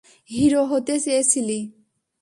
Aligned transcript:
Hero 0.29 0.61
হতে 0.65 0.95
চেয়েছিলি! 0.99 1.59